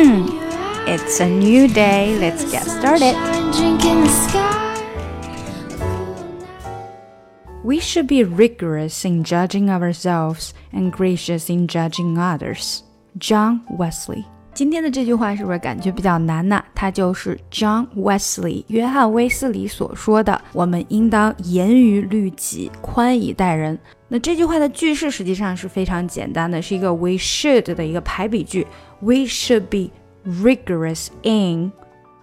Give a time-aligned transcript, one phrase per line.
[0.00, 0.28] Hmm.
[0.86, 2.16] It's a new day.
[2.20, 3.18] Let's get started.
[7.64, 12.84] We should be rigorous in judging ourselves and gracious in judging others.
[13.18, 14.24] John Wesley.
[14.58, 16.60] 今天的这句话是不是感觉比较难呢？
[16.74, 23.78] 它就是 John Wesley 约翰威斯里所说的：“我们应当严于律己，宽以待人。”
[24.08, 28.66] 那这句话的句式实际上是非常简单的，是一个 we should 的一个排比句。
[28.98, 29.92] We should be
[30.28, 31.70] rigorous in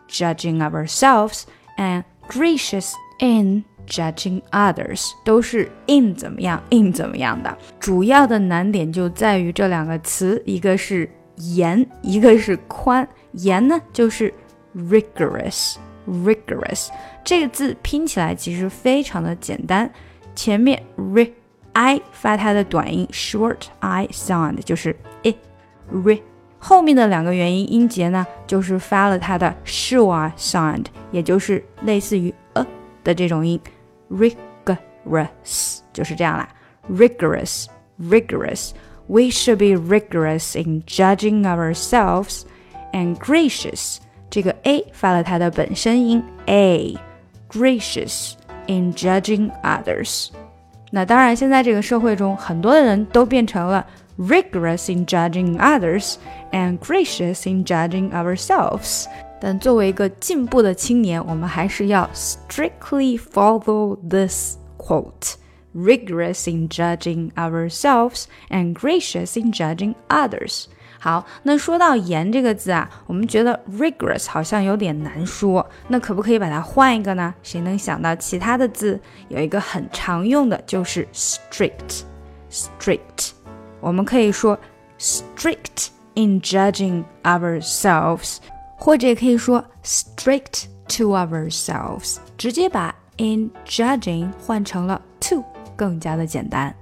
[0.10, 1.44] judging ourselves
[1.78, 7.58] and gracious in judging others，都是 in 怎么样，in 怎么样的。
[7.80, 11.10] 主要的难点就在于这两个词，一个是。
[11.38, 14.34] 严，一个是宽，严呢就是
[14.76, 16.90] rigorous，rigorous
[17.24, 19.90] 这个字拼起来其实非常的简单，
[20.36, 21.28] 前面 r
[21.74, 25.36] i 发它的短音 short i sound 就是 i
[25.92, 26.20] r，
[26.58, 32.66] 后面的两个元音音节呢就是发了它的 short sound，也就是类似于 a
[33.04, 33.60] 的这种音
[34.10, 36.48] rigorous 就是这样啦
[36.90, 38.72] ，rigorous，rigorous。
[39.09, 42.43] we should be rigorous in judging ourselves
[42.93, 43.99] and gracious。
[44.31, 48.35] 这个 a 发了它的本声音 a，gracious
[48.67, 50.29] in judging others。
[50.93, 53.87] 那当然，现在这个社会中，很多的人都变成了
[54.19, 56.15] rigorous in judging others
[56.53, 59.07] and gracious in judging ourselves。
[59.41, 65.35] 但作为一个进步的青年，我们还是要 strictly follow this quote。
[65.75, 70.65] rigorous in judging ourselves and gracious in judging others。
[70.99, 77.35] 好，那说到严这个字啊，我们觉得 rigorous 好像有点难说，那可不可以把它换一个呢？
[77.43, 79.01] 谁能想到其他的字？
[79.29, 83.31] 有一个很常用的就是 strict，strict，
[83.81, 84.59] 我们可以说
[84.99, 88.37] strict in judging ourselves，
[88.77, 95.14] 或者也可以说 strict to ourselves，直接把 in judging 换成了 to。
[95.76, 96.74] 更加的简单。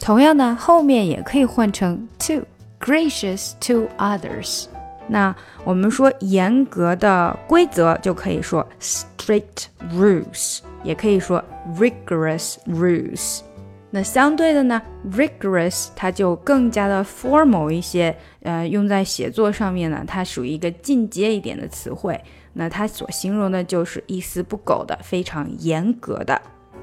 [0.00, 2.42] 同样呢，后面也可以换成 to
[2.80, 4.66] gracious to others。
[5.08, 5.34] 那
[5.64, 11.42] 我们说严格的规则，就可以说 strict rules，也可以说
[11.76, 13.40] rigorous rules。
[13.90, 14.80] 那相对的呢
[15.10, 22.18] ，rigorous 它就更加的 formal 一些，呃，用在写作上面呢，它属于一个进阶一点的词汇。
[22.52, 26.40] 那它所形容的就是一丝不苟的，非常严格的。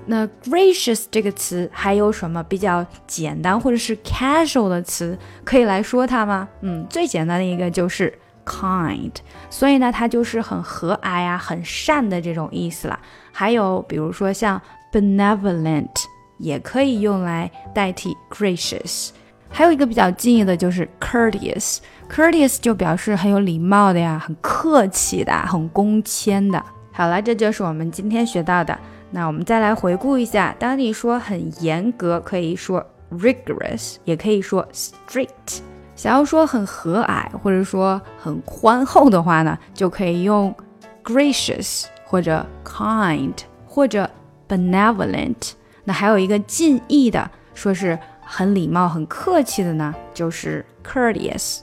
[0.09, 6.47] 那 gracious 这个词还有什么比较简单或者是 casual 的词可以来说它吗？
[6.61, 9.11] 嗯，最简单的一个就是 kind，
[9.49, 12.97] 所以呢，它就是很和蔼呀、很善的这种意思了。
[13.33, 14.61] 还有比如说像
[14.93, 15.89] benevolent，
[16.37, 19.09] 也可以用来代替 gracious。
[19.49, 26.63] 还有一个比较近义的就是 courteous，courteous 就表示很有礼貌的呀、很客气的、很恭谦的。
[26.93, 28.77] 好了，这就是我们今天学到的。
[29.17, 35.61] 那我们再来回顾一下，当你说很严格，可以说 rigorous，也可以说 strict。
[35.95, 40.55] 想要说很和蔼或者说很宽厚的话呢，就可以用
[41.03, 43.33] gracious 或者 kind
[43.65, 44.07] 或者
[44.47, 45.53] benevolent。
[45.83, 51.61] 那还有一个近义的，说是很礼貌、很客气的呢，就是 courteous。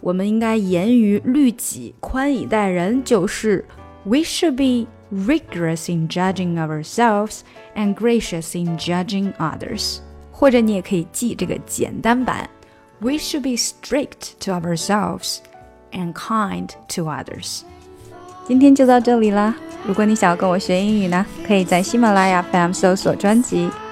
[0.00, 3.64] 我们应该严于律己，宽以待人，就是
[4.02, 4.90] we should be。
[5.11, 7.41] rigorous in judging ourselves
[7.75, 9.99] and gracious in judging others。
[10.31, 12.49] 或者你也可以记这个简单版：
[12.99, 15.37] We should be strict to ourselves
[15.91, 17.61] and kind to others。
[18.47, 19.55] 今天就到这里啦！
[19.85, 23.69] 如果你想要跟我学英语呢，可以在喜马拉雅 FM 搜索专辑。